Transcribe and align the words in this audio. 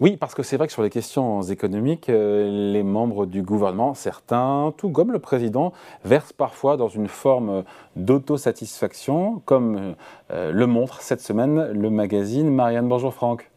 Oui, 0.00 0.16
parce 0.16 0.36
que 0.36 0.44
c'est 0.44 0.56
vrai 0.56 0.68
que 0.68 0.72
sur 0.72 0.82
les 0.84 0.90
questions 0.90 1.42
économiques, 1.42 2.08
euh, 2.08 2.72
les 2.72 2.84
membres 2.84 3.26
du 3.26 3.42
gouvernement, 3.42 3.94
certains, 3.94 4.72
tout 4.76 4.90
comme 4.90 5.10
le 5.10 5.18
président, 5.18 5.72
versent 6.04 6.32
parfois 6.32 6.76
dans 6.76 6.86
une 6.86 7.08
forme 7.08 7.64
d'autosatisfaction, 7.96 9.42
comme 9.44 9.96
euh, 10.30 10.52
le 10.52 10.66
montre 10.68 11.00
cette 11.00 11.20
semaine 11.20 11.72
le 11.72 11.90
magazine 11.90 12.48
Marianne. 12.48 12.88
Bonjour 12.88 13.12
Franck. 13.12 13.50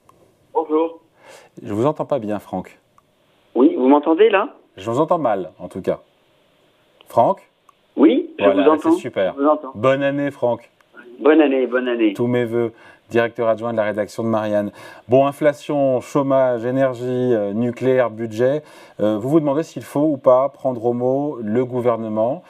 Bonjour. 0.55 1.01
Je 1.61 1.73
vous 1.73 1.85
entends 1.85 2.05
pas 2.05 2.17
bien, 2.17 2.39
Franck. 2.39 2.79
Oui, 3.53 3.75
vous 3.75 3.87
m'entendez 3.87 4.31
là? 4.31 4.55
Je 4.77 4.89
vous 4.89 4.99
entends 4.99 5.19
mal, 5.19 5.51
en 5.59 5.67
tout 5.67 5.81
cas. 5.81 5.99
Franck? 7.07 7.47
Oui, 7.95 8.33
je 8.39 8.45
vous 8.45 8.61
entends. 8.61 8.91
C'est 8.91 8.97
super. 8.97 9.35
Bonne 9.75 10.01
année, 10.01 10.31
Franck. 10.31 10.71
Bonne 11.21 11.39
année, 11.39 11.67
bonne 11.67 11.87
année. 11.87 12.13
Tous 12.13 12.25
mes 12.25 12.45
voeux 12.45 12.71
directeur 13.11 13.47
adjoint 13.47 13.73
de 13.73 13.77
la 13.77 13.83
rédaction 13.83 14.23
de 14.23 14.29
Marianne. 14.29 14.71
Bon, 15.07 15.27
inflation, 15.27 16.01
chômage, 16.01 16.65
énergie, 16.65 17.03
euh, 17.05 17.53
nucléaire, 17.53 18.09
budget. 18.09 18.63
Euh, 18.99 19.19
vous 19.19 19.29
vous 19.29 19.39
demandez 19.39 19.61
s'il 19.61 19.83
faut 19.83 20.13
ou 20.13 20.17
pas 20.17 20.49
prendre 20.49 20.83
au 20.83 20.93
mot 20.93 21.37
le 21.43 21.63
gouvernement. 21.63 22.41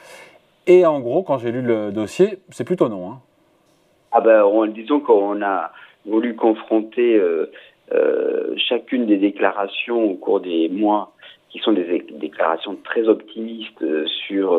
Et 0.66 0.86
en 0.86 1.00
gros, 1.00 1.22
quand 1.22 1.36
j'ai 1.36 1.52
lu 1.52 1.60
le 1.60 1.92
dossier, 1.92 2.38
c'est 2.48 2.64
plutôt 2.64 2.88
non. 2.88 3.10
Hein. 3.10 3.18
Ah 4.10 4.22
ben, 4.22 4.42
disons 4.68 5.00
qu'on 5.00 5.42
a 5.42 5.70
voulu 6.06 6.34
confronter 6.34 7.16
euh, 7.16 8.54
chacune 8.56 9.04
des 9.04 9.18
déclarations 9.18 10.02
au 10.02 10.14
cours 10.14 10.40
des 10.40 10.70
mois, 10.70 11.12
qui 11.50 11.58
sont 11.58 11.72
des 11.72 12.06
déclarations 12.12 12.78
très 12.82 13.06
optimistes 13.06 13.84
sur 14.26 14.58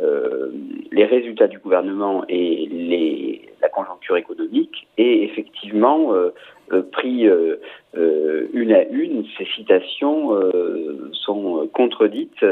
les 0.00 1.04
résultats 1.04 1.48
du 1.48 1.58
gouvernement 1.58 2.24
et 2.28 2.68
la 3.62 3.68
conjoncture 3.68 4.16
économique 4.16 4.88
et 4.98 5.24
effectivement 5.24 6.12
euh, 6.12 6.34
euh, 6.72 6.82
pris 6.90 7.26
euh, 7.26 7.56
une 8.52 8.72
à 8.72 8.84
une, 8.84 9.24
ces 9.38 9.46
citations 9.56 10.30
sont 11.12 11.68
contredites 11.74 12.44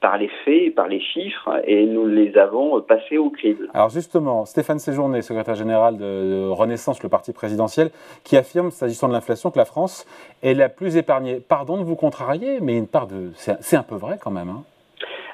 par 0.00 0.18
les 0.18 0.28
faits, 0.44 0.74
par 0.74 0.88
les 0.88 1.00
chiffres, 1.00 1.62
et 1.64 1.86
nous 1.86 2.06
les 2.06 2.36
avons 2.36 2.80
passées 2.80 3.16
au 3.16 3.30
crible. 3.30 3.68
Alors 3.74 3.90
justement, 3.90 4.44
Stéphane 4.44 4.80
Séjourné, 4.80 5.22
secrétaire 5.22 5.54
général 5.54 5.98
de 5.98 6.48
Renaissance, 6.48 7.00
le 7.04 7.08
parti 7.08 7.32
présidentiel, 7.32 7.90
qui 8.24 8.36
affirme, 8.36 8.72
s'agissant 8.72 9.06
de 9.06 9.12
l'inflation, 9.12 9.52
que 9.52 9.58
la 9.58 9.64
France 9.64 10.04
est 10.42 10.54
la 10.54 10.68
plus 10.68 10.96
épargnée. 10.96 11.40
Pardon 11.40 11.76
de 11.76 11.84
vous 11.84 11.96
contrarier, 11.96 12.58
mais 12.60 12.76
une 12.76 12.88
part 12.88 13.06
de... 13.06 13.30
C'est 13.36 13.76
un 13.76 13.84
peu 13.84 13.94
vrai 13.94 14.18
quand 14.20 14.32
même. 14.32 14.48
Hein 14.48 14.64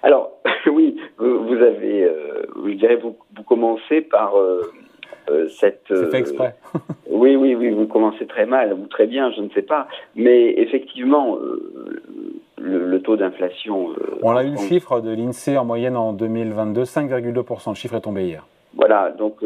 Alors, 0.03 0.33
oui, 0.73 0.97
vous 1.19 1.55
avez, 1.55 2.11
je 2.65 2.73
dirais, 2.75 2.97
vous, 2.97 3.17
vous 3.37 3.43
commencez 3.43 4.01
par 4.01 4.35
euh, 5.31 5.49
cette. 5.49 5.83
C'est 5.89 6.11
fait 6.11 6.17
euh, 6.17 6.21
exprès. 6.21 6.55
oui, 7.11 7.37
oui, 7.37 7.55
oui, 7.55 7.71
vous 7.71 7.87
commencez 7.87 8.27
très 8.27 8.47
mal 8.47 8.73
ou 8.73 8.87
très 8.87 9.07
bien, 9.07 9.31
je 9.33 9.41
ne 9.41 9.49
sais 9.51 9.63
pas. 9.63 9.89
Mais 10.17 10.55
effectivement, 10.59 11.37
euh, 11.37 12.03
le, 12.57 13.01
taux 13.01 13.17
d'inflation. 13.17 13.91
On 14.23 14.37
a 14.37 14.45
eu 14.45 14.51
le 14.51 14.57
chiffre 14.57 15.01
de 15.01 15.11
l'INSEE 15.11 15.57
en 15.57 15.65
moyenne 15.65 15.97
en 15.97 16.13
2022, 16.13 16.83
5,2%. 16.83 17.71
Le 17.71 17.75
chiffre 17.75 17.95
est 17.95 18.01
tombé 18.01 18.25
hier. 18.25 18.47
Voilà, 18.75 19.11
donc 19.11 19.43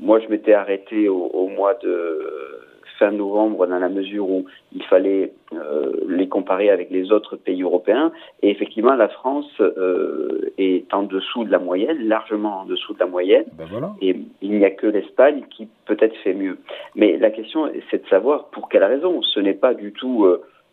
moi 0.00 0.20
je 0.20 0.28
m'étais 0.28 0.54
arrêté 0.54 1.08
au, 1.08 1.48
mois 1.48 1.74
de 1.74 2.53
fin 2.98 3.10
novembre 3.10 3.66
dans 3.66 3.78
la 3.78 3.88
mesure 3.88 4.28
où 4.28 4.44
il 4.74 4.82
fallait 4.84 5.32
euh, 5.52 5.92
les 6.08 6.28
comparer 6.28 6.70
avec 6.70 6.90
les 6.90 7.12
autres 7.12 7.36
pays 7.36 7.62
européens. 7.62 8.12
Et 8.42 8.50
effectivement, 8.50 8.94
la 8.94 9.08
France 9.08 9.50
euh, 9.60 10.52
est 10.58 10.92
en 10.94 11.02
dessous 11.02 11.44
de 11.44 11.50
la 11.50 11.58
moyenne, 11.58 12.06
largement 12.06 12.60
en 12.60 12.64
dessous 12.64 12.94
de 12.94 13.00
la 13.00 13.06
moyenne. 13.06 13.46
Ben 13.56 13.66
voilà. 13.70 13.92
Et 14.00 14.16
il 14.42 14.52
n'y 14.58 14.64
a 14.64 14.70
que 14.70 14.86
l'Espagne 14.86 15.44
qui 15.50 15.68
peut-être 15.86 16.16
fait 16.18 16.34
mieux. 16.34 16.58
Mais 16.94 17.16
la 17.16 17.30
question, 17.30 17.70
c'est 17.90 18.02
de 18.04 18.08
savoir 18.08 18.46
pour 18.46 18.68
quelle 18.68 18.84
raison. 18.84 19.22
Ce 19.22 19.40
n'est 19.40 19.54
pas 19.54 19.74
du 19.74 19.92
tout 19.92 20.26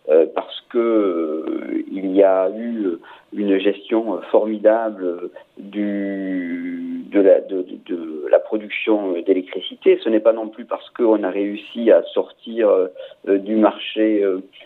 euh, 0.09 0.25
parce 0.33 0.61
que 0.69 1.83
il 1.91 2.11
y 2.11 2.23
a 2.23 2.49
eu 2.49 2.97
une 3.33 3.59
gestion 3.59 4.19
formidable 4.31 5.29
du, 5.57 6.70
de, 7.11 7.21
la, 7.21 7.41
de, 7.41 7.65
de 7.85 8.27
la 8.29 8.39
production 8.39 9.13
d'électricité. 9.21 9.99
Ce 10.03 10.09
n'est 10.09 10.19
pas 10.19 10.33
non 10.33 10.47
plus 10.47 10.65
parce 10.65 10.89
qu'on 10.91 11.23
a 11.23 11.29
réussi 11.29 11.91
à 11.91 12.03
sortir 12.13 12.69
euh, 12.69 13.37
du 13.37 13.55
marché 13.55 14.25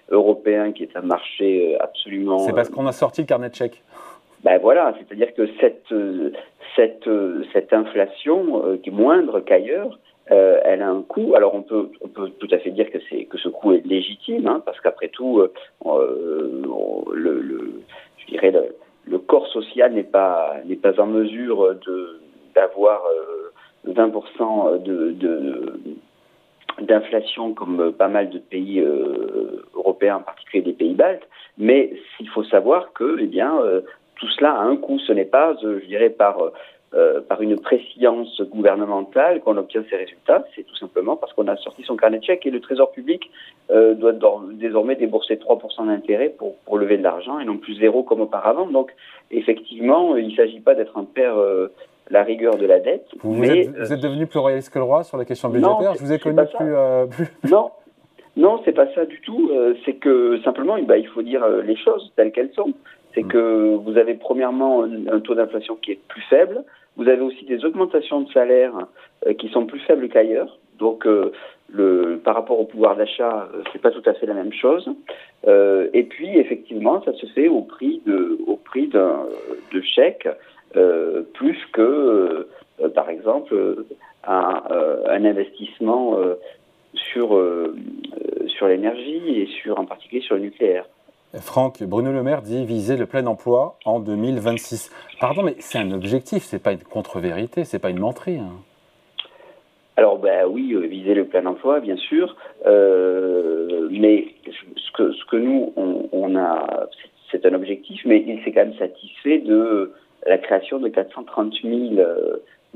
européen, 0.10 0.72
qui 0.72 0.84
est 0.84 0.96
un 0.96 1.02
marché 1.02 1.78
absolument. 1.80 2.40
C'est 2.40 2.54
parce 2.54 2.70
qu'on 2.70 2.88
a 2.88 2.92
sorti 2.92 3.22
le 3.22 3.28
carnet 3.28 3.50
de 3.50 3.56
chèques. 3.56 3.82
Ben 4.44 4.60
voilà, 4.60 4.94
c'est-à-dire 5.00 5.34
que 5.34 5.50
cette, 5.60 5.92
cette, 6.76 7.10
cette 7.52 7.74
inflation, 7.74 8.78
qui 8.84 8.90
est 8.90 8.94
moindre 8.94 9.40
qu'ailleurs, 9.40 9.98
euh, 10.32 10.60
elle 10.64 10.82
a 10.82 10.90
un 10.90 11.04
coût. 11.04 11.36
Alors 11.36 11.54
on 11.54 11.62
peut, 11.62 11.90
on 12.02 12.08
peut 12.08 12.30
tout 12.40 12.48
à 12.52 12.58
fait 12.58 12.72
dire 12.72 12.90
que 12.90 12.98
c'est 13.10 13.26
que 13.26 13.38
ce 13.38 13.50
coût 13.50 13.74
est 13.74 13.86
légitime, 13.86 14.48
hein, 14.48 14.62
parce 14.66 14.80
qu'après 14.82 15.10
tout, 15.10 15.40
euh, 15.40 15.54
euh 15.86 16.64
le, 17.14 17.42
le, 17.42 17.82
je 18.18 18.26
dirais 18.26 18.52
le, 18.52 18.76
le 19.06 19.20
corps 19.20 19.48
social 19.48 19.94
n'est 19.94 20.04
pas 20.04 20.56
n'est 20.66 20.76
pas 20.76 21.00
en 21.00 21.06
mesure 21.06 21.76
de 21.86 22.20
d'avoir 22.56 23.02
20% 23.88 24.68
euh, 24.68 24.78
de, 24.78 25.12
de 25.12 25.80
d'inflation 26.82 27.54
comme 27.54 27.94
pas 27.94 28.10
mal 28.10 28.30
de 28.30 28.38
pays 28.38 28.82
euh, 28.82 29.64
européens, 29.76 30.18
en 30.18 30.22
particulier 30.22 30.62
des 30.62 30.74
pays 30.74 30.94
baltes. 30.94 31.26
Mais 31.58 31.94
il 32.20 32.28
faut 32.28 32.44
savoir 32.44 32.92
que, 32.92 33.18
eh 33.22 33.28
bien, 33.28 33.58
tout 34.16 34.28
cela 34.32 34.52
a 34.52 34.64
un 34.64 34.76
coût. 34.76 35.00
Ce 35.00 35.14
n'est 35.14 35.24
pas, 35.24 35.56
je 35.62 35.86
dirais, 35.86 36.10
par 36.10 36.52
euh, 36.96 37.20
par 37.20 37.42
une 37.42 37.60
préscience 37.60 38.40
gouvernementale 38.42 39.42
qu'on 39.42 39.58
obtient 39.58 39.84
ces 39.90 39.98
résultats. 39.98 40.46
C'est 40.56 40.64
tout 40.64 40.78
simplement 40.78 41.18
parce 41.18 41.34
qu'on 41.34 41.48
a 41.50 41.58
sorti 41.58 41.84
son 41.84 41.98
carnet 41.98 42.20
de 42.20 42.24
chèques 42.24 42.46
et 42.46 42.52
le 42.52 42.62
Trésor 42.62 42.92
public 42.94 43.30
euh, 43.70 43.96
doit 43.96 44.14
désormais 44.54 44.96
débourser 44.96 45.36
3% 45.36 45.88
d'intérêt 45.88 46.30
pour, 46.30 46.56
pour 46.60 46.78
lever 46.78 46.98
de 46.98 47.04
l'argent 47.04 47.38
et 47.40 47.44
non 47.44 47.58
plus 47.58 47.76
zéro 47.76 48.04
comme 48.04 48.22
auparavant. 48.22 48.68
Donc, 48.68 48.94
effectivement, 49.30 50.16
il 50.16 50.30
ne 50.30 50.36
s'agit 50.36 50.62
pas 50.62 50.74
d'être 50.74 50.98
un 50.98 51.04
père 51.04 51.36
euh, 51.38 51.68
la 52.10 52.24
rigueur 52.24 52.58
de 52.58 52.66
la 52.66 52.80
dette. 52.80 53.08
Vous, 53.22 53.44
êtes, 53.44 53.70
vous 53.70 53.94
êtes, 53.94 54.00
devenu 54.00 54.28
plus 54.28 54.40
royaliste 54.40 54.72
que 54.72 54.80
le 54.80 54.86
roi 54.86 55.04
sur 55.04 55.18
la 55.18 55.26
question 55.26 55.50
budgétaire 55.50 55.96
Je 55.96 56.04
vous 56.04 56.14
ai 56.14 56.20
connu 56.20 56.36
plus, 56.36 56.74
plus, 57.10 57.50
Non, 57.50 57.72
non, 58.38 58.62
c'est 58.66 58.74
pas 58.74 58.92
ça 58.94 59.06
du 59.06 59.22
tout. 59.22 59.52
c'est 59.86 59.96
que 59.96 60.40
simplement, 60.44 60.78
bah, 60.84 60.98
il 60.98 61.08
faut 61.08 61.22
dire 61.22 61.48
les 61.64 61.76
choses 61.76 62.12
telles 62.16 62.32
qu'elles 62.32 62.54
sont. 62.54 62.74
C'est 63.14 63.24
hmm. 63.24 63.30
que 63.30 63.76
vous 63.76 63.98
avez 63.98 64.14
premièrement 64.14 64.84
un 64.84 65.20
taux 65.22 65.36
d'inflation 65.36 65.76
qui 65.76 65.94
est 65.94 66.00
plus 66.08 66.22
faible. 66.30 66.64
Vous 66.98 67.08
avez 67.08 67.22
aussi 67.22 67.46
des 67.46 67.66
augmentations 67.66 68.22
de 68.22 68.32
salaire 68.32 68.74
euh, 69.26 69.34
qui 69.34 69.50
sont 69.50 69.66
plus 69.66 69.80
faibles 69.80 70.08
qu'ailleurs. 70.10 70.58
Donc, 70.78 71.06
euh, 71.06 71.32
le, 71.70 72.20
par 72.24 72.36
rapport 72.36 72.60
au 72.60 72.66
pouvoir 72.66 72.96
d'achat, 72.96 73.50
euh, 73.54 73.62
c'est 73.72 73.82
pas 73.82 73.92
tout 73.92 74.04
à 74.06 74.14
fait 74.14 74.26
la 74.26 74.34
même 74.34 74.54
chose. 74.54 74.90
Euh, 75.48 75.90
et 75.94 76.04
puis, 76.04 76.38
effectivement, 76.38 77.02
ça 77.04 77.14
se 77.14 77.26
fait 77.28 77.48
au 77.48 77.62
prix 77.62 78.02
de, 78.06 78.38
au 78.48 78.56
prix 78.56 78.88
d'un 78.88 79.26
de 79.74 79.82
chèques 79.82 80.28
euh, 80.28 80.34
plus 81.34 81.58
que, 81.74 82.48
par 82.94 83.10
exemple, 83.10 83.86
un, 84.28 84.64
un 85.08 85.26
investissement 85.26 86.18
sur 86.94 87.40
sur 88.48 88.68
l'énergie 88.68 89.42
et 89.42 89.48
sur 89.62 89.80
en 89.80 89.86
particulier 89.86 90.22
sur 90.22 90.36
le 90.36 90.42
nucléaire. 90.42 90.86
Franck, 91.42 91.84
Bruno 91.84 92.12
Le 92.12 92.24
Maire 92.24 92.42
dit 92.42 92.66
viser 92.66 92.96
le 92.96 93.06
plein 93.06 93.26
emploi 93.26 93.78
en 93.86 94.00
2026. 94.00 94.92
Pardon, 95.20 95.44
mais 95.44 95.56
c'est 95.60 95.80
un 95.80 95.92
objectif, 95.92 96.44
c'est 96.44 96.62
pas 96.62 96.72
une 96.72 96.84
contre-vérité, 96.84 97.66
c'est 97.66 97.80
pas 97.80 97.90
une 97.90 98.00
menterie. 98.00 98.40
Hein. 98.40 98.54
Alors 99.98 100.18
ben 100.18 100.46
oui, 100.48 100.74
euh, 100.74 100.80
viser 100.88 101.14
le 101.14 101.26
plein 101.26 101.46
emploi, 101.46 101.80
bien 101.80 101.96
sûr, 101.96 102.36
euh, 102.66 103.88
mais 103.92 104.28
ce 104.46 104.92
que, 104.92 105.14
ce 105.14 105.26
que 105.26 105.38
nous 105.38 105.74
on, 106.12 106.36
a, 106.36 106.88
c'est 107.32 107.46
un 107.46 107.54
objectif, 107.54 108.02
mais 108.06 108.24
il 108.26 108.44
s'est 108.44 108.52
quand 108.52 108.66
même 108.66 108.78
satisfait 108.78 109.40
de 109.40 109.94
la 110.26 110.38
création 110.38 110.80
de 110.80 110.90
430 110.90 111.54
000, 111.64 112.02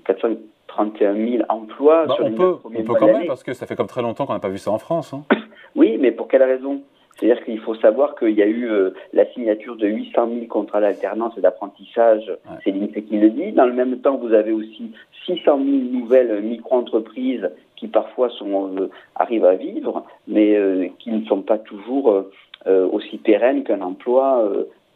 431 0.06 1.16
000 1.16 1.44
emplois. 1.50 2.06
Bah, 2.06 2.16
on 2.22 2.32
peut, 2.32 2.56
on 2.64 2.84
peut 2.84 2.94
quand 2.94 3.08
même, 3.08 3.28
parce 3.28 3.44
que 3.44 3.54
ça 3.54 3.66
fait 3.66 3.76
comme 3.76 3.88
très 3.88 4.02
longtemps 4.02 4.26
qu'on 4.26 4.34
n'a 4.34 4.40
pas 4.40 4.50
vu 4.50 4.58
ça 4.58 4.72
en 4.72 4.80
France. 4.80 5.14
Hein. 5.14 5.24
oui, 5.76 5.98
mais 6.00 6.12
pour 6.12 6.28
quelle 6.28 6.44
raison? 6.44 6.82
C'est-à-dire 7.20 7.44
qu'il 7.44 7.60
faut 7.60 7.76
savoir 7.76 8.16
qu'il 8.16 8.32
y 8.32 8.42
a 8.42 8.48
eu 8.48 8.70
euh, 8.70 8.92
la 9.12 9.26
signature 9.34 9.76
de 9.76 9.88
800 9.88 10.30
000 10.34 10.46
contrats 10.48 10.80
d'alternance 10.80 11.34
et 11.38 11.42
d'apprentissage, 11.42 12.32
c'est 12.64 12.72
l'INSEE 12.72 13.04
qui 13.04 13.18
le 13.18 13.30
dit. 13.30 13.52
Dans 13.52 13.66
le 13.66 13.74
même 13.74 14.00
temps, 14.00 14.16
vous 14.16 14.34
avez 14.34 14.54
aussi 14.54 14.92
600 15.26 15.44
000 15.44 15.60
nouvelles 15.92 16.42
micro-entreprises 16.42 17.50
qui 17.76 17.88
parfois 17.88 18.30
sont, 18.30 18.74
euh, 18.78 18.90
arrivent 19.16 19.46
à 19.46 19.56
vivre, 19.56 20.06
mais 20.28 20.56
euh, 20.56 20.88
qui 21.00 21.12
ne 21.12 21.26
sont 21.26 21.42
pas 21.42 21.58
toujours 21.58 22.26
aussi 22.92 23.18
pérennes 23.18 23.64
qu'un 23.64 23.80
emploi 23.80 24.46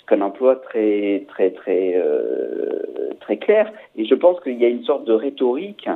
qu'un 0.07 0.21
emploi 0.21 0.55
très 0.57 1.23
très 1.27 1.51
très 1.51 2.01
très 3.21 3.37
clair. 3.37 3.71
Et 3.95 4.05
je 4.05 4.15
pense 4.15 4.39
qu'il 4.41 4.59
y 4.59 4.65
a 4.65 4.69
une 4.69 4.83
sorte 4.83 5.05
de 5.05 5.13
rhétorique 5.13 5.89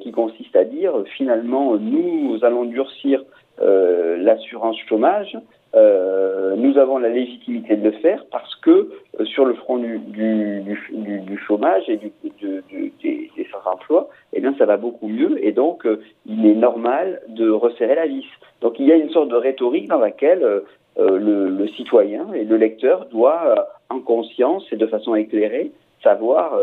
qui 0.00 0.12
consiste 0.12 0.54
à 0.54 0.64
dire 0.64 0.92
finalement 1.16 1.76
nous 1.76 2.38
allons 2.42 2.64
durcir 2.64 3.22
euh, 3.60 4.16
l'assurance 4.16 4.76
chômage, 4.88 5.38
euh, 5.76 6.56
nous 6.56 6.76
avons 6.76 6.98
la 6.98 7.08
légitimité 7.08 7.76
de 7.76 7.84
le 7.84 7.92
faire 7.98 8.24
parce 8.32 8.52
que 8.56 8.90
euh, 9.20 9.24
sur 9.24 9.44
le 9.44 9.54
front 9.54 9.78
du, 9.78 10.00
du, 10.00 11.38
chômage 11.46 11.88
et 11.88 11.96
du, 11.96 12.10
des, 12.40 12.92
des 13.00 13.48
sans-emploi, 13.52 14.08
eh 14.32 14.40
bien 14.40 14.54
ça 14.58 14.66
va 14.66 14.76
beaucoup 14.76 15.06
mieux 15.06 15.44
et 15.44 15.52
donc 15.52 15.86
il 16.26 16.46
est 16.46 16.54
normal 16.54 17.22
de 17.28 17.48
resserrer 17.48 17.94
la 17.94 18.06
vis. 18.06 18.26
Donc 18.60 18.80
il 18.80 18.86
y 18.86 18.92
a 18.92 18.96
une 18.96 19.10
sorte 19.10 19.28
de 19.28 19.36
rhétorique 19.36 19.88
dans 19.88 20.00
laquelle 20.00 20.62
le, 20.96 21.48
le, 21.48 21.68
citoyen 21.68 22.32
et 22.32 22.44
le 22.44 22.56
lecteur 22.56 23.06
doit, 23.06 23.68
en 23.90 24.00
conscience 24.00 24.64
et 24.72 24.76
de 24.76 24.86
façon 24.86 25.14
éclairée, 25.14 25.72
savoir 26.02 26.58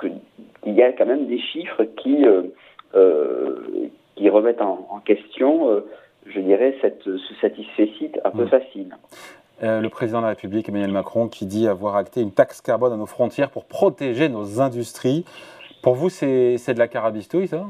qu'il 0.00 0.74
y 0.74 0.82
a 0.82 0.92
quand 0.92 1.06
même 1.06 1.26
des 1.26 1.40
chiffres 1.40 1.84
qui, 1.96 2.24
qui 4.16 4.28
remettent 4.28 4.62
en, 4.62 4.86
en 4.90 5.00
question 5.00 5.82
je 6.26 6.40
dirais, 6.40 6.76
cette, 6.80 7.02
ce 7.04 7.34
satisfait 7.40 7.90
un 8.24 8.30
peu 8.30 8.44
mm. 8.44 8.48
facile. 8.48 8.96
Euh, 9.62 9.80
le 9.80 9.88
président 9.88 10.18
de 10.18 10.24
la 10.24 10.30
République, 10.30 10.68
Emmanuel 10.68 10.90
Macron, 10.90 11.28
qui 11.28 11.46
dit 11.46 11.68
avoir 11.68 11.96
acté 11.96 12.22
une 12.22 12.32
taxe 12.32 12.60
carbone 12.60 12.92
à 12.92 12.96
nos 12.96 13.06
frontières 13.06 13.50
pour 13.50 13.66
protéger 13.66 14.28
nos 14.28 14.60
industries. 14.60 15.24
Pour 15.82 15.94
vous, 15.94 16.08
c'est 16.08 16.56
de 16.56 16.78
la 16.78 16.88
carabistouille, 16.88 17.48
ça? 17.48 17.66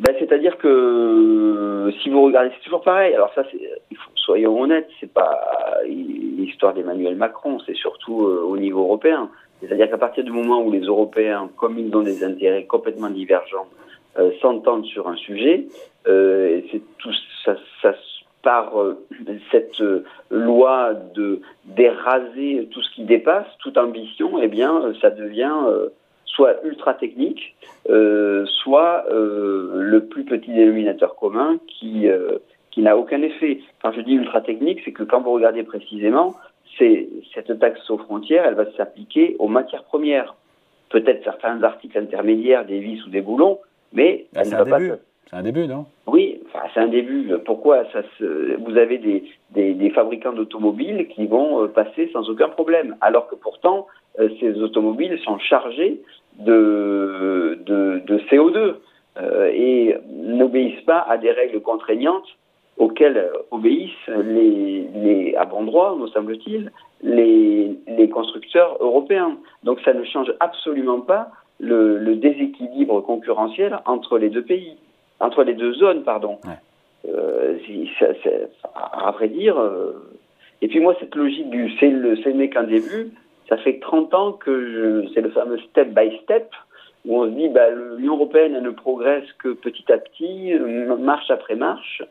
Ben, 0.00 0.14
C'est-à-dire 0.18 0.58
que 0.58 1.90
si 2.02 2.10
vous 2.10 2.22
regardez, 2.22 2.50
c'est 2.56 2.64
toujours 2.64 2.82
pareil. 2.82 3.14
Alors 3.14 3.32
ça, 3.34 3.42
soyons 4.24 4.60
honnêtes, 4.60 4.88
c'est 5.00 5.12
pas 5.12 5.40
l'histoire 5.86 6.74
d'Emmanuel 6.74 7.16
Macron, 7.16 7.58
c'est 7.66 7.76
surtout 7.76 8.26
euh, 8.26 8.42
au 8.42 8.56
niveau 8.56 8.80
européen. 8.80 9.30
C'est-à-dire 9.60 9.88
qu'à 9.88 9.98
partir 9.98 10.24
du 10.24 10.30
moment 10.32 10.62
où 10.62 10.70
les 10.70 10.80
Européens, 10.80 11.48
comme 11.56 11.78
ils 11.78 11.94
ont 11.96 12.02
des 12.02 12.24
intérêts 12.24 12.64
complètement 12.64 13.10
divergents, 13.10 13.68
euh, 14.18 14.30
s'entendent 14.40 14.86
sur 14.86 15.08
un 15.08 15.16
sujet, 15.16 15.66
euh, 16.06 16.60
c'est 16.70 16.82
tout 16.98 17.12
ça, 17.44 17.56
ça 17.82 17.94
par 18.42 18.74
cette 19.50 19.82
loi 20.28 20.92
de 21.14 21.40
d'éraser 21.64 22.68
tout 22.70 22.82
ce 22.82 22.94
qui 22.94 23.04
dépasse 23.04 23.46
toute 23.60 23.78
ambition, 23.78 24.38
eh 24.42 24.48
bien, 24.48 24.92
ça 25.00 25.08
devient 25.08 25.56
soit 26.26 26.62
ultra 26.62 26.92
technique, 26.92 27.56
soit 27.86 29.06
le 29.08 29.98
plus 30.00 30.24
petit 30.24 30.52
dénominateur 30.52 31.16
commun 31.16 31.56
qui 31.66 32.06
qui 32.74 32.82
n'a 32.82 32.96
aucun 32.96 33.22
effet. 33.22 33.60
Quand 33.80 33.92
je 33.92 34.00
dis 34.00 34.14
ultra 34.14 34.40
technique, 34.40 34.80
c'est 34.84 34.90
que 34.90 35.04
quand 35.04 35.20
vous 35.20 35.30
regardez 35.30 35.62
précisément, 35.62 36.34
c'est 36.76 37.08
cette 37.32 37.56
taxe 37.60 37.88
aux 37.88 37.98
frontières, 37.98 38.44
elle 38.46 38.54
va 38.54 38.70
s'appliquer 38.72 39.36
aux 39.38 39.46
matières 39.46 39.84
premières. 39.84 40.34
Peut-être 40.90 41.22
certains 41.22 41.62
articles 41.62 41.96
intermédiaires, 41.96 42.66
des 42.66 42.80
vis 42.80 43.04
ou 43.06 43.10
des 43.10 43.20
boulons, 43.20 43.60
mais 43.92 44.26
ah, 44.34 44.42
c'est 44.42 44.54
un, 44.54 44.64
début. 44.64 44.92
C'est 45.30 45.36
un 45.36 45.42
début, 45.42 45.68
non? 45.68 45.86
Oui, 46.08 46.40
enfin, 46.46 46.64
c'est 46.74 46.80
un 46.80 46.88
début. 46.88 47.32
Pourquoi 47.44 47.84
ça 47.92 48.02
se... 48.18 48.56
Vous 48.56 48.76
avez 48.76 48.98
des, 48.98 49.22
des, 49.50 49.74
des 49.74 49.90
fabricants 49.90 50.32
d'automobiles 50.32 51.06
qui 51.08 51.26
vont 51.26 51.62
euh, 51.62 51.68
passer 51.68 52.10
sans 52.12 52.28
aucun 52.28 52.48
problème, 52.48 52.96
alors 53.00 53.28
que 53.28 53.36
pourtant, 53.36 53.86
euh, 54.18 54.28
ces 54.40 54.60
automobiles 54.60 55.18
sont 55.24 55.38
chargés 55.38 56.00
de, 56.40 57.60
de, 57.66 58.02
de 58.04 58.18
CO2 58.30 58.74
euh, 59.16 59.50
et 59.54 59.96
n'obéissent 60.10 60.84
pas 60.84 61.06
à 61.08 61.18
des 61.18 61.30
règles 61.30 61.60
contraignantes 61.60 62.26
auxquelles 62.78 63.30
obéissent 63.50 64.08
les, 64.08 64.88
les 64.94 65.34
à 65.36 65.44
bon 65.44 65.64
droit, 65.64 65.96
me 65.96 66.08
semble-t-il, 66.08 66.72
les, 67.02 67.76
les 67.86 68.08
constructeurs 68.08 68.76
européens. 68.80 69.36
Donc 69.62 69.80
ça 69.84 69.92
ne 69.92 70.04
change 70.04 70.32
absolument 70.40 71.00
pas 71.00 71.28
le, 71.60 72.14
déséquilibre 72.16 73.00
concurrentiel 73.00 73.78
entre 73.86 74.18
les 74.18 74.30
deux 74.30 74.42
pays, 74.42 74.76
entre 75.20 75.42
les 75.44 75.54
deux 75.54 75.74
zones, 75.74 76.02
pardon. 76.02 76.38
Euh, 77.06 77.58
à 78.74 79.10
vrai 79.12 79.28
dire. 79.28 79.58
Euh, 79.58 79.92
et 80.62 80.68
puis 80.68 80.80
moi, 80.80 80.96
cette 80.98 81.14
logique 81.14 81.50
du 81.50 81.70
c'est 81.78 81.90
le 81.90 82.16
n'est 82.32 82.48
qu'un 82.48 82.64
début, 82.64 83.12
ça 83.48 83.58
fait 83.58 83.78
30 83.80 84.14
ans 84.14 84.32
que 84.32 85.04
c'est 85.12 85.20
le 85.20 85.30
fameux 85.30 85.58
step 85.70 85.88
by 85.88 86.18
step 86.22 86.50
où 87.04 87.20
on 87.20 87.26
se 87.26 87.30
dit 87.30 87.48
bah, 87.50 87.68
l'Union 87.70 88.14
européenne 88.14 88.54
elle 88.56 88.62
ne 88.62 88.70
progresse 88.70 89.30
que 89.38 89.50
petit 89.50 89.92
à 89.92 89.98
petit, 89.98 90.54
marche 90.98 91.30
après 91.30 91.54
marche. 91.54 92.02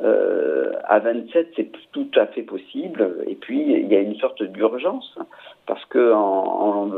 Euh, 0.00 0.72
à 0.84 1.00
27, 1.00 1.52
c'est 1.56 1.70
tout 1.92 2.10
à 2.14 2.26
fait 2.26 2.42
possible. 2.42 3.16
Et 3.26 3.34
puis, 3.34 3.60
il 3.60 3.88
y 3.88 3.96
a 3.96 4.00
une 4.00 4.16
sorte 4.16 4.42
d'urgence, 4.42 5.18
parce 5.66 5.84
que 5.86 6.12
en, 6.12 6.90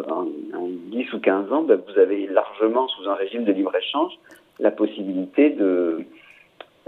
10 0.91 1.12
ou 1.14 1.20
15 1.20 1.52
ans, 1.52 1.62
ben, 1.62 1.81
vous 1.87 1.99
avez 1.99 2.26
largement, 2.26 2.88
sous 2.88 3.08
un 3.08 3.14
régime 3.14 3.44
de 3.44 3.52
libre-échange, 3.52 4.12
la 4.58 4.70
possibilité 4.70 5.50
de, 5.50 6.05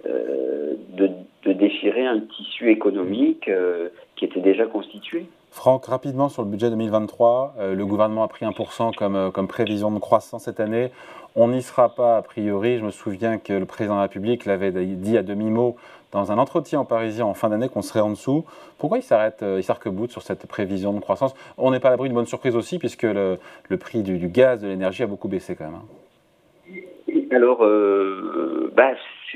euh, 0.06 0.74
de, 0.90 1.10
déchirer 1.52 2.06
un 2.06 2.20
tissu 2.20 2.70
économique 2.70 3.48
euh, 3.48 3.88
qui 4.16 4.24
était 4.24 4.40
déjà 4.40 4.66
constitué. 4.66 5.26
Franck, 5.52 5.86
rapidement 5.86 6.28
sur 6.28 6.42
le 6.42 6.48
budget 6.48 6.70
2023, 6.70 7.54
le 7.74 7.86
gouvernement 7.86 8.24
a 8.24 8.28
pris 8.28 8.46
1% 8.46 8.94
comme, 8.94 9.30
comme 9.32 9.46
prévision 9.46 9.90
de 9.90 9.98
croissance 9.98 10.44
cette 10.44 10.60
année. 10.60 10.90
On 11.36 11.48
n'y 11.48 11.62
sera 11.62 11.94
pas 11.94 12.16
a 12.16 12.22
priori. 12.22 12.78
Je 12.78 12.84
me 12.84 12.90
souviens 12.90 13.38
que 13.38 13.52
le 13.52 13.66
président 13.66 13.94
de 13.94 13.98
la 13.98 14.02
République 14.02 14.46
l'avait 14.46 14.72
dit 14.72 15.16
à 15.16 15.22
demi-mot 15.22 15.76
dans 16.10 16.30
un 16.30 16.38
entretien 16.38 16.80
en 16.80 16.84
Parisien 16.84 17.24
en 17.24 17.34
fin 17.34 17.48
d'année 17.48 17.68
qu'on 17.68 17.82
serait 17.82 18.00
en 18.00 18.10
dessous. 18.10 18.44
Pourquoi 18.78 18.98
il 18.98 19.02
s'arrête, 19.02 19.42
euh, 19.42 19.58
il 19.58 19.62
s'arc-boute 19.62 20.10
sur 20.10 20.22
cette 20.22 20.46
prévision 20.46 20.92
de 20.92 21.00
croissance? 21.00 21.34
On 21.56 21.70
n'est 21.70 21.80
pas 21.80 21.88
à 21.88 21.90
l'abri 21.92 22.08
d'une 22.08 22.16
bonne 22.16 22.26
surprise 22.26 22.54
aussi, 22.54 22.78
puisque 22.78 23.04
le, 23.04 23.38
prix 23.80 24.02
du, 24.02 24.28
gaz, 24.28 24.60
de 24.60 24.68
l'énergie 24.68 25.02
a 25.02 25.06
beaucoup 25.06 25.28
baissé 25.28 25.56
quand 25.56 25.64
même. 25.64 25.76
Hein. 25.76 27.24
Alors, 27.30 27.64
euh, 27.64 28.70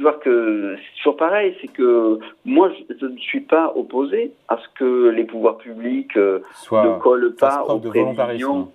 bah, 0.03 0.15
c'est 0.19 0.25
que 0.25 0.77
c'est 0.77 0.97
toujours 0.99 1.17
pareil, 1.17 1.57
c'est 1.61 1.69
que 1.69 2.19
moi, 2.45 2.71
je, 3.01 3.07
ne 3.07 3.19
suis 3.19 3.41
pas 3.41 3.73
opposé 3.75 4.33
à 4.49 4.59
ce 4.59 4.79
que 4.79 5.09
les 5.09 5.25
pouvoirs 5.25 5.59
publics 5.59 6.17
euh, 6.17 6.41
ne 6.73 6.99
collent 6.99 7.35
pas 7.35 7.65
aux 7.65 7.79
prévisions. 7.79 8.71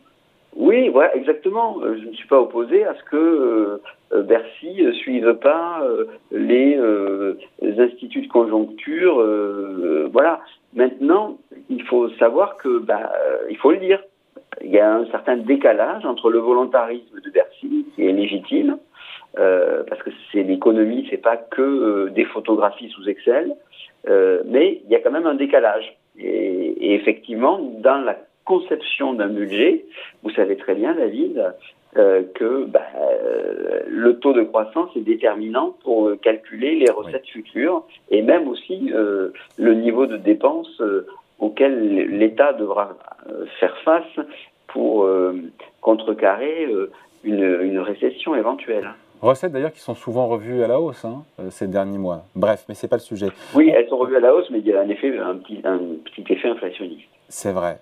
Oui, 0.56 0.90
voilà, 0.90 1.16
exactement. 1.16 1.78
Euh, 1.82 1.98
je 2.02 2.08
ne 2.10 2.14
suis 2.14 2.28
pas 2.28 2.40
opposé 2.40 2.84
à 2.84 2.94
ce 2.96 3.04
que 3.04 3.80
euh, 4.12 4.22
Bercy 4.24 4.84
ne 4.84 4.92
suive 4.92 5.36
pas 5.36 5.82
les, 6.32 6.78
instituts 7.62 8.22
de 8.22 8.28
conjoncture. 8.28 9.16
voilà. 10.12 10.42
Maintenant, 10.74 11.38
il 11.70 11.84
faut 11.84 12.10
savoir 12.12 12.58
que, 12.58 12.80
bah, 12.80 13.12
il 13.50 13.58
faut 13.58 13.72
le 13.72 13.78
dire, 13.78 14.02
il 14.64 14.72
y 14.72 14.80
a 14.80 14.94
un 14.94 15.06
certain 15.08 15.38
décalage 15.38 16.06
entre 16.06 16.30
le 16.30 16.40
volontarisme 16.40 17.20
de 17.22 17.30
Bercy, 17.30 17.86
qui 17.96 18.06
est 18.06 18.12
légitime, 18.12 18.78
parce 19.36 20.04
que 20.04 20.10
c'est 20.32 20.44
l'économie, 20.44 21.08
c'est 21.10 21.22
pas 21.22 21.38
que 21.38 22.10
des 22.10 22.26
photographies 22.26 22.90
sous 22.90 23.08
Excel, 23.08 23.56
mais 24.08 24.82
il 24.84 24.90
y 24.90 24.96
a 24.96 25.00
quand 25.00 25.12
même 25.12 25.28
un 25.28 25.36
décalage. 25.36 25.98
Et, 26.20 26.88
et 26.88 26.94
effectivement, 26.96 27.60
dans 27.60 28.02
la 28.02 28.18
conception 28.46 29.14
d'un 29.14 29.30
budget, 29.30 29.86
vous 30.24 30.32
savez 30.32 30.58
très 30.58 30.76
bien, 30.76 30.94
David, 30.94 31.54
euh, 31.98 32.24
que 32.36 32.64
bah, 32.64 32.80
euh, 32.96 33.82
le 33.86 34.18
taux 34.20 34.32
de 34.32 34.44
croissance 34.44 34.96
est 34.96 35.02
déterminant 35.02 35.76
pour 35.84 36.08
euh, 36.08 36.16
calculer 36.16 36.76
les 36.76 36.90
recettes 36.90 37.28
futures 37.28 37.84
et 38.10 38.22
même 38.22 38.48
aussi 38.48 38.94
le 39.58 39.74
niveau 39.74 40.06
de 40.06 40.16
dépenses 40.16 40.82
auquel 41.40 42.08
l'État 42.18 42.54
devra 42.54 42.96
faire 43.60 43.76
face 43.80 44.26
pour 44.68 45.06
contrecarrer 45.82 46.68
une, 47.26 47.60
une, 47.62 47.80
récession 47.80 48.36
éventuelle. 48.36 48.94
Recettes 49.22 49.52
d'ailleurs 49.52 49.74
qui 49.74 49.82
sont 49.82 49.96
souvent 49.96 50.28
revues 50.28 50.64
à 50.64 50.68
la 50.68 50.80
hausse 50.80 51.06
hein, 51.06 51.24
ces 51.50 51.68
derniers 51.68 52.00
mois. 52.00 52.24
Bref, 52.36 52.66
mais 52.68 52.76
c'est 52.76 52.88
pas 52.88 52.96
le 52.96 53.02
sujet. 53.02 53.28
Oui, 53.54 53.70
elles 53.70 53.88
sont 53.88 53.98
revues 53.98 54.18
à 54.18 54.20
la 54.20 54.34
hausse, 54.34 54.50
mais 54.50 54.60
il 54.60 54.66
y 54.66 54.74
a 54.74 54.82
un 54.82 54.90
effet, 54.90 55.18
un 55.20 55.36
petit, 55.36 55.62
un 55.64 55.80
petit 56.06 56.34
effet 56.34 56.50
inflationniste. 56.50 57.08
C'est 57.32 57.54
vrai. 57.54 57.80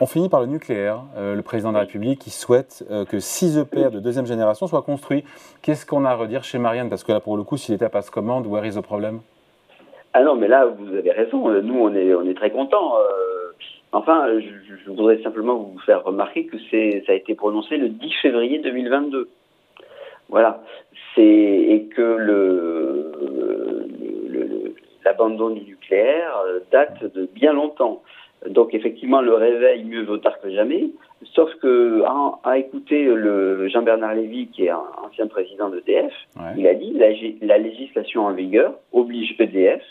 On 0.00 0.06
finit 0.06 0.28
par 0.28 0.40
le 0.40 0.46
nucléaire. 0.46 1.00
Euh, 1.16 1.34
le 1.34 1.42
président 1.42 1.70
de 1.70 1.74
la 1.74 1.80
République 1.80 2.20
qui 2.20 2.30
souhaite 2.30 2.84
euh, 2.90 3.04
que 3.04 3.20
6 3.20 3.58
EPR 3.58 3.90
de 3.90 4.00
deuxième 4.00 4.26
génération 4.26 4.66
soient 4.66 4.82
construits. 4.82 5.24
Qu'est-ce 5.62 5.84
qu'on 5.86 6.04
a 6.04 6.10
à 6.10 6.14
redire 6.14 6.44
chez 6.44 6.58
Marianne? 6.58 6.88
Parce 6.88 7.04
que 7.04 7.12
là, 7.12 7.20
pour 7.20 7.36
le 7.36 7.42
coup, 7.42 7.56
si 7.56 7.72
l'État 7.72 7.88
passe 7.88 8.10
commande, 8.10 8.46
where 8.46 8.64
is 8.66 8.74
the 8.74 8.80
problem 8.80 9.20
Ah 10.12 10.22
non, 10.22 10.36
mais 10.36 10.48
là, 10.48 10.66
vous 10.66 10.94
avez 10.94 11.10
raison. 11.10 11.48
Euh, 11.50 11.62
nous, 11.62 11.78
on 11.78 11.94
est, 11.94 12.14
on 12.14 12.26
est 12.26 12.34
très 12.34 12.50
contents. 12.50 12.94
enfin, 13.92 14.26
je, 14.40 14.90
voudrais 14.90 15.22
simplement 15.22 15.54
vous 15.56 15.78
faire 15.86 16.04
remarquer 16.04 16.46
que 16.46 16.58
ça 16.58 17.12
a 17.12 17.14
été 17.14 17.34
prononcé 17.34 17.76
le 17.76 17.88
10 17.88 18.12
février 18.22 18.58
2022. 18.58 19.28
Voilà. 20.32 20.60
Et 21.18 21.88
que 21.94 22.00
le, 22.00 23.12
l'abandon 25.04 25.50
du 25.50 25.60
nucléaire 25.60 26.34
date 26.72 27.04
de 27.14 27.26
bien 27.26 27.52
longtemps. 27.52 28.02
Donc 28.48 28.74
effectivement, 28.74 29.20
le 29.20 29.34
réveil, 29.34 29.84
mieux 29.84 30.02
vaut 30.02 30.16
tard 30.16 30.40
que 30.40 30.50
jamais. 30.50 30.90
Sauf 31.34 31.54
que 31.56 32.02
à, 32.42 32.58
écouter 32.58 33.04
le 33.04 33.68
Jean-Bernard 33.68 34.14
Lévy, 34.14 34.48
qui 34.48 34.64
est 34.64 34.70
un 34.70 34.82
ancien 35.06 35.28
président 35.28 35.68
d'EDF, 35.68 36.12
il 36.56 36.66
a 36.66 36.74
dit 36.74 36.92
la, 36.94 37.08
la 37.46 37.58
législation 37.58 38.26
en 38.26 38.32
vigueur 38.32 38.74
oblige 38.92 39.36
EDF 39.38 39.82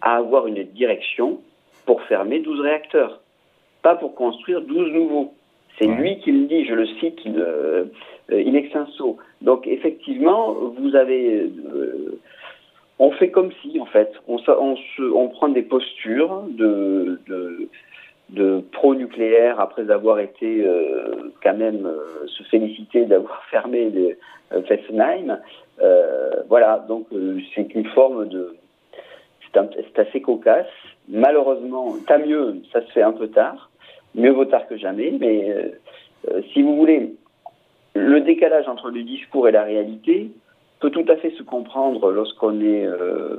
à 0.00 0.16
avoir 0.16 0.46
une 0.46 0.64
direction 0.64 1.40
pour 1.84 2.02
fermer 2.02 2.40
12 2.40 2.60
réacteurs, 2.60 3.20
pas 3.82 3.94
pour 3.94 4.14
construire 4.14 4.62
12 4.62 4.92
nouveaux. 4.92 5.34
C'est 5.78 5.86
lui 5.86 6.18
qui 6.18 6.30
le 6.30 6.46
dit, 6.46 6.64
je 6.64 6.74
le 6.74 6.86
cite, 6.86 7.18
il, 7.24 7.38
euh, 7.38 7.84
in 8.30 8.54
extenso. 8.54 9.18
Donc 9.42 9.66
effectivement, 9.66 10.52
vous 10.52 10.94
avez 10.94 11.50
euh, 11.74 12.20
on 13.00 13.10
fait 13.10 13.30
comme 13.30 13.50
si, 13.60 13.80
en 13.80 13.86
fait, 13.86 14.12
on, 14.28 14.36
on, 14.46 14.76
on 15.14 15.28
prend 15.28 15.48
des 15.48 15.62
postures 15.62 16.44
de, 16.48 17.18
de, 17.26 17.68
de 18.30 18.62
pro-nucléaire 18.72 19.58
après 19.58 19.90
avoir 19.90 20.20
été 20.20 20.64
quand 21.42 21.56
même 21.56 21.90
se 22.28 22.44
féliciter 22.44 23.04
d'avoir 23.06 23.42
fermé 23.50 23.90
les, 23.90 24.16
Fessenheim. 24.68 25.40
voilà, 26.48 26.84
donc 26.86 27.08
c'est 27.54 27.74
une 27.74 27.86
forme 27.86 28.28
de... 28.28 28.54
C'est 29.52 29.98
assez 29.98 30.20
cocasse. 30.20 30.66
Malheureusement, 31.08 31.94
tant 32.06 32.18
mieux, 32.20 32.56
ça 32.72 32.80
se 32.82 32.92
fait 32.92 33.02
un 33.02 33.12
peu 33.12 33.28
tard. 33.28 33.70
Mieux 34.14 34.30
vaut 34.30 34.44
tard 34.44 34.66
que 34.68 34.76
jamais, 34.76 35.12
mais 35.18 35.72
si 36.52 36.62
vous 36.62 36.76
voulez, 36.76 37.14
le 37.94 38.20
décalage 38.20 38.68
entre 38.68 38.90
le 38.90 39.02
discours 39.02 39.48
et 39.48 39.52
la 39.52 39.62
réalité 39.62 40.30
peut 40.80 40.90
tout 40.90 41.04
à 41.08 41.16
fait 41.16 41.30
se 41.30 41.42
comprendre 41.42 42.10
lorsqu'on 42.10 42.60
est 42.60 42.84
euh, 42.84 43.36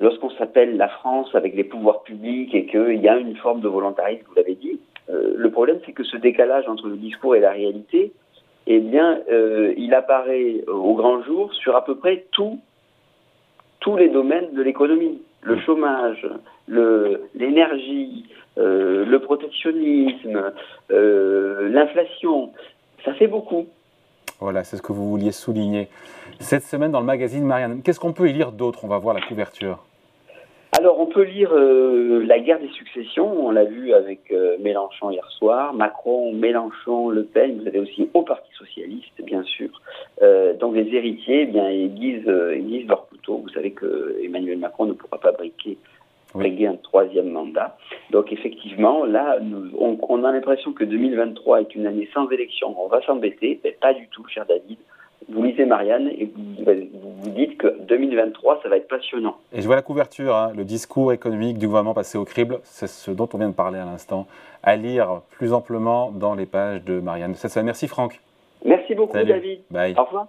lorsqu'on 0.00 0.30
s'appelle 0.30 0.76
la 0.76 0.88
France 0.88 1.34
avec 1.34 1.54
les 1.54 1.64
pouvoirs 1.64 2.02
publics 2.02 2.54
et 2.54 2.66
qu'il 2.66 3.00
y 3.00 3.08
a 3.08 3.16
une 3.16 3.36
forme 3.36 3.60
de 3.60 3.68
volontarisme, 3.68 4.24
vous 4.28 4.34
l'avez 4.34 4.54
dit. 4.54 4.80
Euh, 5.10 5.34
le 5.36 5.50
problème, 5.50 5.80
c'est 5.84 5.92
que 5.92 6.04
ce 6.04 6.16
décalage 6.16 6.68
entre 6.68 6.88
le 6.88 6.96
discours 6.96 7.36
et 7.36 7.40
la 7.40 7.50
réalité, 7.50 8.12
eh 8.66 8.80
bien, 8.80 9.20
euh, 9.30 9.74
il 9.76 9.92
apparaît 9.94 10.64
au 10.66 10.94
grand 10.94 11.22
jour 11.22 11.52
sur 11.54 11.76
à 11.76 11.84
peu 11.84 11.96
près 11.96 12.24
tous 12.30 12.58
tous 13.80 13.96
les 13.96 14.08
domaines 14.08 14.54
de 14.54 14.62
l'économie. 14.62 15.20
Le 15.42 15.58
chômage, 15.58 16.26
l'énergie, 16.68 18.26
le 18.56 19.18
protectionnisme, 19.18 20.52
l'inflation 20.90 22.52
ça 23.04 23.12
fait 23.14 23.26
beaucoup. 23.26 23.66
Voilà, 24.40 24.64
c'est 24.64 24.76
ce 24.76 24.82
que 24.82 24.92
vous 24.92 25.08
vouliez 25.08 25.32
souligner. 25.32 25.88
Cette 26.40 26.64
semaine 26.64 26.90
dans 26.90 27.00
le 27.00 27.06
magazine 27.06 27.44
Marianne, 27.44 27.82
qu'est-ce 27.82 28.00
qu'on 28.00 28.12
peut 28.12 28.28
y 28.28 28.32
lire 28.32 28.52
d'autre? 28.52 28.80
On 28.84 28.88
va 28.88 28.98
voir 28.98 29.14
la 29.14 29.20
couverture. 29.20 29.84
Alors, 30.76 30.98
on 30.98 31.06
peut 31.06 31.22
lire 31.22 31.52
euh, 31.52 32.24
La 32.26 32.40
guerre 32.40 32.58
des 32.58 32.70
successions, 32.70 33.46
on 33.46 33.52
l'a 33.52 33.64
vu 33.64 33.92
avec 33.92 34.32
euh, 34.32 34.56
Mélenchon 34.58 35.10
hier 35.10 35.30
soir, 35.30 35.72
Macron, 35.72 36.32
Mélenchon, 36.32 37.10
Le 37.10 37.22
Pen, 37.22 37.60
vous 37.60 37.68
avez 37.68 37.78
aussi 37.78 38.10
au 38.12 38.22
Parti 38.22 38.50
Socialiste, 38.58 39.22
bien 39.22 39.44
sûr. 39.44 39.68
Euh, 40.20 40.54
donc, 40.54 40.74
les 40.74 40.92
héritiers, 40.92 41.42
eh 41.42 41.46
bien, 41.46 41.70
ils 41.70 41.94
disent, 41.94 42.32
ils 42.56 42.66
disent 42.66 42.88
leur 42.88 43.06
couteau. 43.06 43.36
Vous 43.36 43.50
savez 43.50 43.70
que 43.70 44.18
Emmanuel 44.24 44.58
Macron 44.58 44.86
ne 44.86 44.94
pourra 44.94 45.18
pas 45.18 45.30
briquer 45.30 45.78
oui. 46.34 46.66
un 46.66 46.76
troisième 46.76 47.30
mandat. 47.30 47.76
Donc 48.10 48.32
effectivement, 48.32 49.04
là, 49.04 49.38
on, 49.78 50.24
a 50.24 50.32
l'impression 50.32 50.72
que 50.72 50.84
2023 50.84 51.62
est 51.62 51.74
une 51.74 51.86
année 51.86 52.08
sans 52.12 52.28
élection, 52.30 52.74
on 52.78 52.88
va 52.88 53.00
s'embêter, 53.02 53.60
mais 53.64 53.72
pas 53.72 53.94
du 53.94 54.08
tout, 54.08 54.26
cher 54.28 54.44
David. 54.46 54.78
Vous 55.28 55.42
lisez 55.42 55.64
Marianne 55.64 56.08
et 56.08 56.26
vous, 56.26 56.64
vous, 57.22 57.30
dites 57.30 57.56
que 57.56 57.78
2023, 57.84 58.60
ça 58.62 58.68
va 58.68 58.76
être 58.76 58.88
passionnant. 58.88 59.36
Et 59.54 59.62
je 59.62 59.66
vois 59.66 59.76
la 59.76 59.82
couverture, 59.82 60.36
hein, 60.36 60.52
le 60.54 60.64
discours 60.64 61.14
économique 61.14 61.56
du 61.56 61.66
gouvernement 61.66 61.94
passé 61.94 62.18
au 62.18 62.26
crible, 62.26 62.58
c'est 62.62 62.88
ce 62.88 63.10
dont 63.10 63.28
on 63.32 63.38
vient 63.38 63.48
de 63.48 63.54
parler 63.54 63.78
à 63.78 63.86
l'instant, 63.86 64.26
à 64.62 64.76
lire 64.76 65.22
plus 65.30 65.54
amplement 65.54 66.10
dans 66.10 66.34
les 66.34 66.46
pages 66.46 66.84
de 66.84 67.00
Marianne. 67.00 67.34
Merci 67.64 67.88
Franck. 67.88 68.20
Merci 68.64 68.94
beaucoup 68.94 69.16
David. 69.16 69.60
Bye. 69.70 69.94
Au 69.96 70.04
revoir. 70.04 70.28